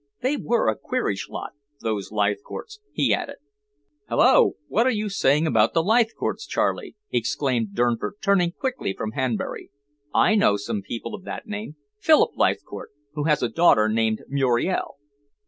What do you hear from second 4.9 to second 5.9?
saying about the